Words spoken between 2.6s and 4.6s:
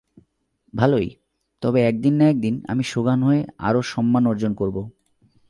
আমি সোগান হয়ে আরো সম্মান অর্জন